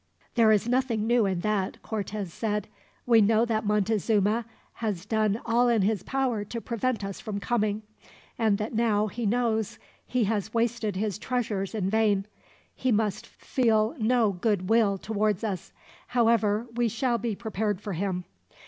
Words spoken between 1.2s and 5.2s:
in that," Cortez said. "We know that Montezuma has